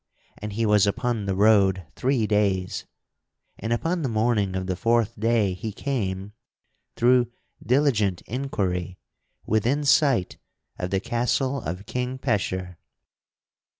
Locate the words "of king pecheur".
11.61-12.79